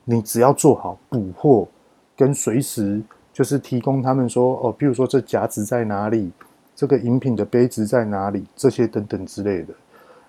[0.06, 1.68] 你只要做好补货
[2.16, 3.02] 跟随时。
[3.30, 6.28] 就是提供他们说哦，比如说这夹子在哪里，
[6.74, 9.72] 这个饮品的杯子在哪里，这些等等之类的。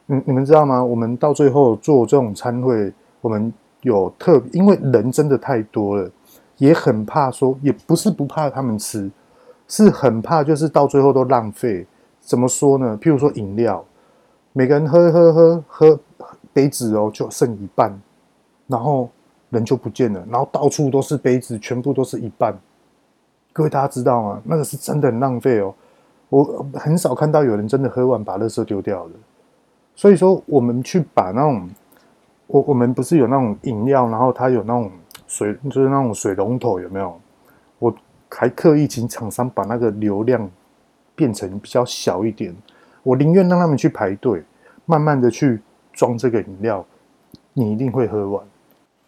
[0.09, 0.83] 嗯，你们知道吗？
[0.83, 6.07] 我们到最后做这种餐会，我们有特，因为人真的太多了，
[6.57, 9.09] 也很怕说，也不是不怕他们吃，
[9.69, 11.87] 是很怕就是到最后都浪费。
[12.19, 12.99] 怎么说呢？
[13.01, 13.83] 譬如说饮料，
[14.51, 15.99] 每个人喝喝喝喝
[16.51, 17.97] 杯子哦，就剩一半，
[18.67, 19.09] 然后
[19.49, 22.53] 人就不见了，然后到处都是杯子，全部都是一半。
[23.53, 24.41] 各位大家知道吗？
[24.43, 25.73] 那个是真的很浪费哦。
[26.29, 29.13] 我很少看到有人真的喝完把垃圾丢掉的。
[29.95, 31.69] 所以说，我们去把那种，
[32.47, 34.91] 我我们不是有那种饮料，然后它有那种
[35.25, 37.19] 水，就是那种水龙头，有没有？
[37.79, 37.93] 我
[38.29, 40.49] 还刻意请厂商把那个流量
[41.15, 42.55] 变成比较小一点。
[43.03, 44.43] 我宁愿让他们去排队，
[44.85, 45.59] 慢慢的去
[45.93, 46.85] 装这个饮料，
[47.53, 48.43] 你一定会喝完。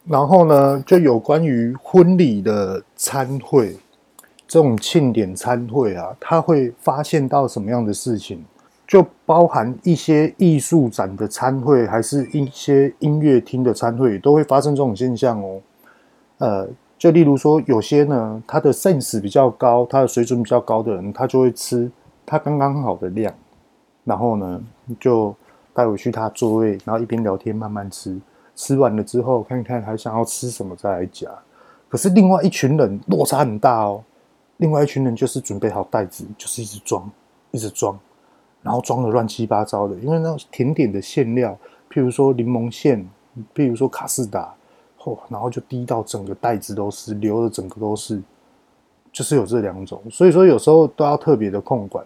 [0.06, 3.78] 然后呢，就有关于婚礼的餐会。
[4.48, 8.44] 这种庆典餐会啊，他会发现到什么样的事情？
[8.86, 15.62] 就包含一些艺术展的餐会，还是一些音乐厅的餐会，都会发生这种现象哦。
[16.40, 16.68] 呃，
[17.02, 21.90] 就例如说，有些呢，他的 sense 比较高，他的水准比较高的人，他就会吃
[22.28, 23.34] 他刚刚好的量，
[24.04, 24.64] 然后呢，
[25.00, 25.36] 就
[25.74, 28.16] 带回去他座位，然后一边聊天慢慢吃。
[28.56, 31.28] 吃完了之后，看看还想要吃什么再来夹。
[31.90, 34.04] 可是另外一群人落差很大哦。
[34.58, 37.10] 另外一群人就是准备好袋子，就是一直装，
[37.50, 37.98] 一直装，
[38.62, 39.96] 然后装的乱七八糟的。
[39.96, 41.58] 因为那甜点的馅料，
[41.90, 43.04] 譬如说柠檬馅，
[43.56, 44.54] 譬如说卡士达，
[45.30, 48.22] 然后就滴到整个袋子都是，流的整个都是，
[49.12, 50.02] 就是有这两种。
[50.10, 52.06] 所以说有时候都要特别的控管。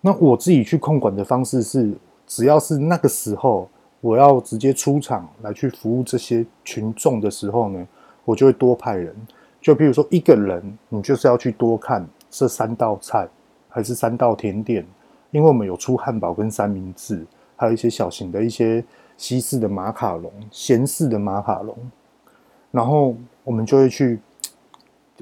[0.00, 1.92] 那我自己去控管的方式是，
[2.26, 3.68] 只要是那个时候
[4.00, 7.86] 我要直接出场来去服务这些群众的时候呢，
[8.24, 9.14] 我就会多派人。
[9.60, 13.28] 就比如说一个人，你就是要去多看这三道菜
[13.68, 14.86] 还是三道甜点，
[15.32, 17.26] 因为我们有出汉堡跟三明治，
[17.56, 18.82] 还有一些小型的一些
[19.18, 21.76] 西式的马卡龙、咸式的马卡龙，
[22.70, 24.18] 然后我们就会去。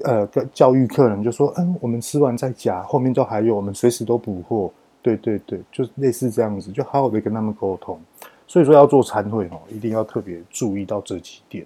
[0.05, 4.71] 呃，教育客人就说，嗯，我们吃完再加，后面都还有，我们随时都补货。
[5.01, 7.99] 对对对，就类似这样子，就好好的跟他们沟通。
[8.47, 11.65] 所以说要做餐会哦，一定要特别注意到这几点。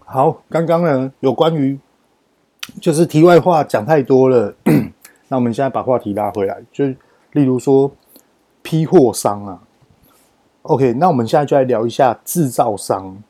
[0.00, 1.78] 好，刚刚呢有关于
[2.80, 4.52] 就是题外话讲太多了，
[5.28, 6.84] 那我们现在把话题拉回来，就
[7.30, 7.88] 例如说
[8.60, 9.62] 批货商啊
[10.62, 13.22] ，OK，那我们现在就来聊一下制造商。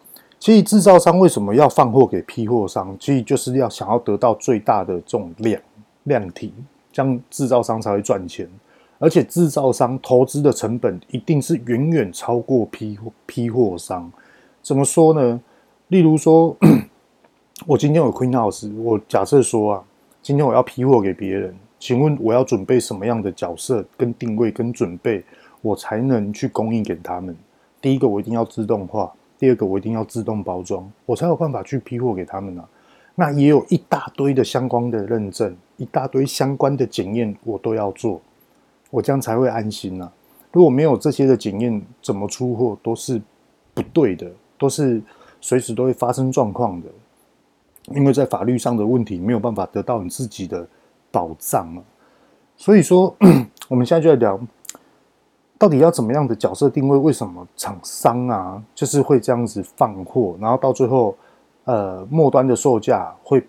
[0.44, 2.94] 其实制造商为什么要放货给批货商？
[3.00, 5.58] 其实就是要想要得到最大的这种量
[6.02, 6.52] 量体，
[6.92, 8.46] 这样制造商才会赚钱。
[8.98, 14.12] 而且制造商投资的成本一定是远远超过批批货商。
[14.60, 15.40] 怎么说呢？
[15.88, 16.54] 例如说，
[17.64, 19.84] 我今天有 Queen House，我假设说啊，
[20.20, 25.24] 今天我要批货给别人，请问我要准备什么样的角色、跟定位、跟准备，
[25.62, 27.34] 我才能去供应给他们？
[27.80, 29.10] 第一个，我一定要自动化。
[29.44, 32.66] 第二个，我一定要自动包装，我才有办法去批货给他们啊。
[33.14, 38.22] 那也有一大堆的相关的认证，一大堆相关的检验，我都要做，
[38.88, 40.10] 我这样才会安心啊。
[40.50, 43.20] 如果没有这些的检验，怎么出货都是
[43.74, 45.02] 不对的，都是
[45.42, 46.88] 随时都会发生状况的。
[47.94, 50.66] 因为在法律上的问题，没有办法得到你自己的
[51.10, 51.84] 保障啊。
[52.56, 53.14] 所以说，
[53.68, 54.40] 我们现在就来聊。
[55.58, 56.98] 到底要怎么样的角色定位？
[56.98, 61.16] 为什么厂商啊，就是会这样子放货，然后到最后，
[61.64, 63.42] 呃，末端的售价会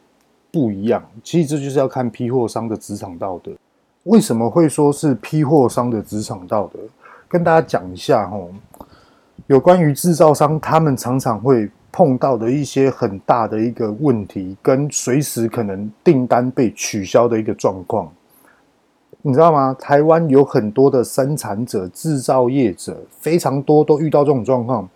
[0.51, 1.03] 不一样？
[1.23, 3.51] 其实这就是要看批货商的职场道德。
[4.03, 6.79] 为什么会说是批货商的职场道德？
[7.27, 8.37] 跟大家讲一下哈，
[9.47, 18.09] 有关于制造商他们常常会碰到的一些很大的一个问题，跟随时可能订单被取消的一个状况。
[19.27, 19.75] 你知道吗？
[19.79, 24.87] 台湾有很多的生产者、制造业者，非常多都遇到这种状况。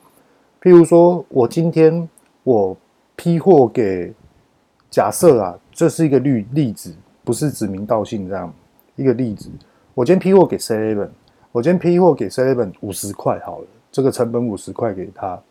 [0.62, 2.08] 譬如说，我今天
[2.44, 2.78] 我
[3.16, 4.14] 批货给，
[4.88, 8.54] 假设啊，这是一个例例子，不是指名道姓这样
[8.96, 9.50] 一个例子。
[9.96, 11.10] 我今天批货给 Seven，
[11.52, 15.42] 我今天批货给 Seven 五十块好了，这个成本五十块给他。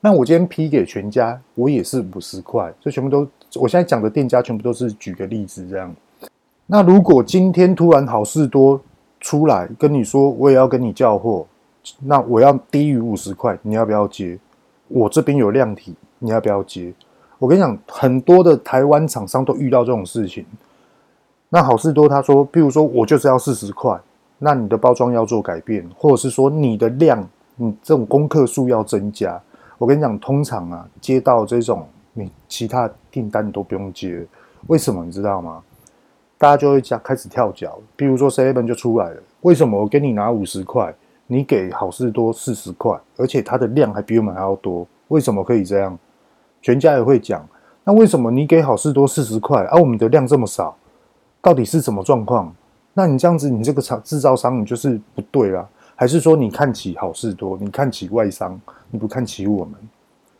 [0.00, 5.94] 那我今天批给全家，我也是五十块，这全部都，我现在讲的店家全部都是举个例子这样。
[6.66, 8.80] 那如果今天突然好事多
[9.20, 11.46] 出来跟你说，我也要跟你叫货，
[12.00, 14.38] 那我要低于五十块，你要不要接？
[14.88, 16.92] 我这边有量体，你要不要接？
[17.38, 20.44] 我跟你讲，很多的台湾厂商都遇到这种事情。
[21.48, 23.96] 那好事多他说，比如说我就是要四十块，
[24.38, 27.24] 那你的包装要做改变，或者是说你的量，
[27.54, 29.40] 你这种功课数要增加。
[29.78, 34.26] 我跟你讲，通常啊，接到这种你其他订单你都不用接，
[34.66, 35.62] 为什么你知道吗？
[36.38, 39.22] 大家就会讲开始跳脚，比如说 seven 就出来了。
[39.40, 40.94] 为什么我给你拿五十块，
[41.26, 44.86] 你给好事多四十块，而且它的量还比我们还要多？
[45.08, 45.98] 为什么可以这样？
[46.60, 47.48] 全家也会讲。
[47.84, 50.76] 那为什么你给好事多四十块，而我们的量这么少？
[51.40, 52.54] 到底是什么状况？
[52.92, 55.66] 那你这样子，你这个厂制造商你就是不对啦？
[55.94, 59.74] 还是说你看起好事多，你看起外商，你不看起我们？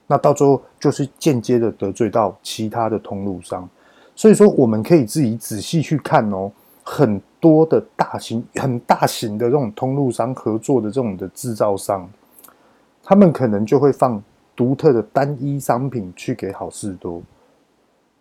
[0.07, 3.69] 那到最后就是间接的得罪到其他的通路商。
[4.17, 6.51] 所以说，我们可以自己仔细去看哦，
[6.83, 12.09] 很多的大型、很大型的这种通路商合作的这种的制造商，
[13.05, 14.21] 他们可能就会放
[14.57, 17.21] 独特的单一商品去给好事多，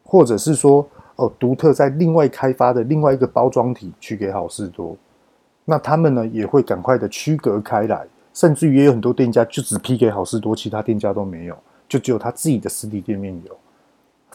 [0.03, 4.97] 或者是说哦，独特在另外开发的另外一个包装体去给好事多。
[5.63, 13.57] 那他们呢也会赶快的区隔开来，甚至于也有很多店家就只批给好事多，其他店家都没有，就只有他自己的实体店面有。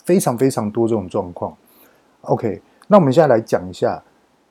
[0.04, 1.56] 非常非常多这种状况
[2.22, 4.02] ，OK，那我们现在来讲一下，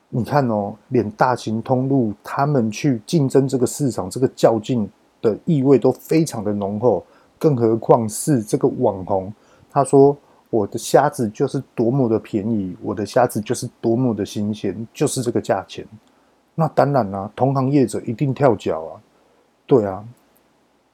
[0.09, 4.89] 你看哦，连大型通路他们去竞争这个市场，这个较劲
[5.21, 7.03] 的意味都非常的浓厚，
[7.37, 9.33] 更何况是这个网红，
[9.71, 10.15] 他说
[10.49, 15.85] 我的虾子就是多么的便宜，我的虾子就是多么的新鲜，就是这个价钱，
[16.55, 19.01] 那当然啦、同行业者一定跳脚啊，
[19.65, 20.03] 对啊，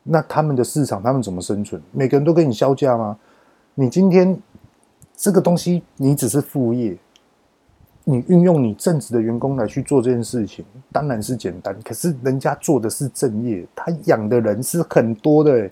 [0.04, 1.82] 那他们的市场他们怎么生存？
[1.92, 3.18] 每个人都跟你削价吗？
[3.78, 4.38] 你今天
[5.18, 6.98] 这个东西，你只是副业，
[8.06, 10.64] 你运用你正职的员工来去做这件事情，
[10.94, 11.76] 当然是简单。
[11.84, 15.70] 可是人家做的是正业，他养的人是很多的。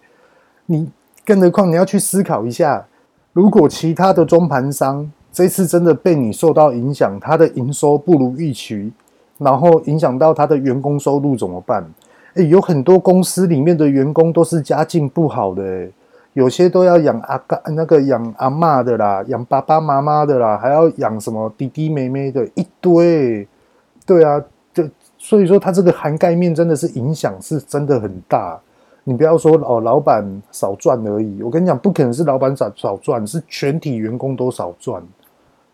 [0.66, 0.90] 你
[1.26, 2.86] 更何况你要去思考一下，
[3.32, 8.92] 如果其他的中盘商这次真的被你受到影响，他的营收不如预期，
[9.38, 11.90] 然后影响到他的员工收入怎么办？
[12.34, 15.92] 诶，有很多公司里面的员工都是家境不好的，诶，
[16.34, 23.48] 有些都要养阿干那个养阿嬷的啦，养爸爸妈妈的啦，还要养什么弟弟妹妹的一堆。
[24.06, 24.84] 对啊，就
[25.18, 28.60] 所以说他这个涵盖面真的是影响是真的很大。
[29.06, 31.44] 你不要说哦，老板少赚而已。
[31.44, 35.04] 我跟你讲，不可能是老板少少赚，是全体员工都少赚。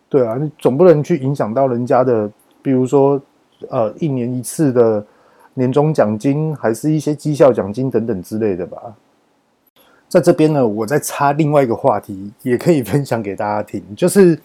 [0.10, 2.30] 对啊，你总不能去影响到人家的，
[2.62, 3.22] 比如说
[3.70, 5.06] 呃，一年一次的
[5.54, 8.78] 年终奖金，还是一些绩效奖金等等之类的吧。
[10.10, 14.38] 在这边呢，我再插另外一个话题，也可以分享给大家听，就是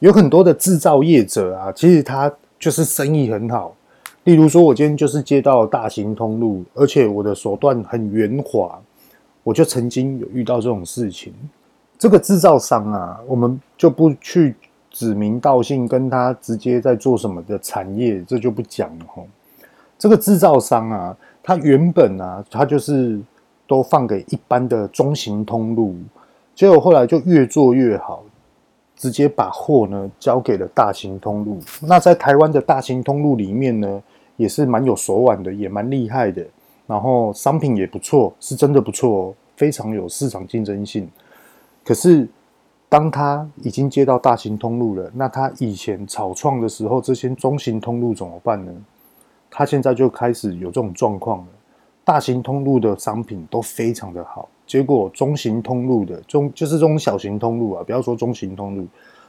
[0.00, 3.74] 有很多的制造业者啊，其实他就是生意很好。
[4.24, 8.78] 例如说，我今天就是接到大型通路，而且我的手段很圆滑，
[9.44, 11.32] 我就曾经有遇到这种事情。
[11.96, 14.54] 这个制造商啊，我们就不去
[14.90, 19.26] 指名道姓，跟他直接在做什么的产业，这就不讲了吼。
[19.96, 23.18] 这个制造商啊，他原本啊，他就是
[23.68, 25.94] 都放给一般的中型通路，
[26.56, 28.24] 结果后来就越做越好。
[29.00, 31.60] 直接把货呢交给了大型通路。
[31.82, 34.02] 那在台湾的大型通路里面呢，
[34.36, 36.44] 也是蛮有手腕的，也蛮厉害的。
[36.84, 41.08] 然后商品也不错，是真的不错哦，非常有市场竞争性。
[41.84, 42.28] 可是
[42.88, 48.72] 当他已经接到大型通路了，那他以前草创的时候，这些中型通路怎么办呢？
[49.48, 51.46] 他现在就开始有这种状况了。
[52.08, 54.48] 大型通路的商品都非常的好。
[54.66, 58.86] 结果中型通路的中就是这种小型通路啊，不要说中型通路，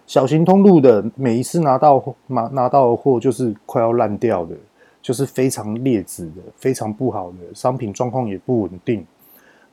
[0.07, 4.55] 小型通路的每一次拿到拿拿到的货就是快要烂掉的，
[5.01, 9.05] 就是非常劣质的，非常不好的商品，状况也不稳定。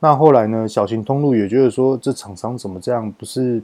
[0.01, 3.09] 那后来呢，小型通路也觉得说，这厂商怎么这样？
[3.13, 3.63] 不是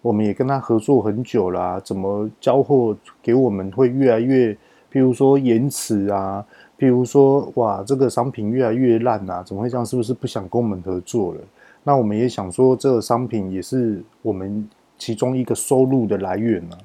[0.00, 4.52] 我们也跟他合作很久啦，怎么交货给我们会越来越，
[4.92, 6.46] 譬如说延迟啊？
[6.78, 9.84] 譬如说，哇，这个商品越来越烂啊，怎么会这样？
[9.84, 11.40] 是不是不想跟我们合作了？
[11.82, 14.68] 那我们也想说，这个商品也是我们
[14.98, 16.76] 其中一个收入的来源呢。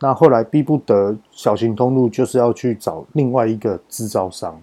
[0.00, 4.58] 那后来逼不得，小型通路就是要去找另外一个制造商。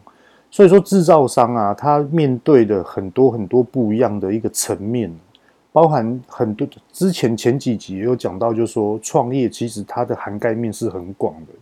[0.50, 5.14] 所以说，制造商啊，他面对的很多很多不一样的一个层面，
[5.72, 6.68] 包含很多。
[6.92, 11.54] 之前前几集也有讲到，就是说创业其实它的涵盖面是很广的，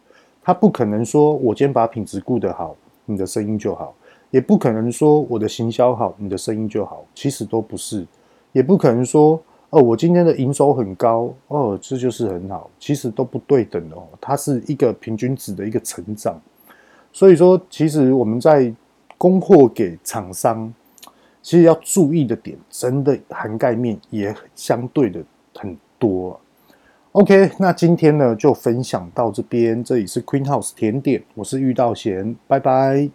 [0.42, 2.76] 它不可能说我今天把品质顾得好。
[3.10, 3.96] 你的声音就好，
[4.30, 8.06] 也不可能说我的行销好，你的声音就好，其实都不是，
[8.52, 9.42] 也不可能说
[9.72, 16.40] 哦，我今天的营收很高哦，这就是很好，其实都不对等的哦，它是一个平均值的一个成长，
[17.12, 18.74] 所以说，其实我们在
[19.18, 20.72] 供货给厂商，
[21.42, 25.24] 其实要注意的点，真的涵盖面也相对的
[25.56, 26.40] 很多。
[27.14, 29.84] OK，那今天呢就分享到这边。
[29.84, 33.10] 这里是 Queen House 甜点，我是玉道贤，拜拜。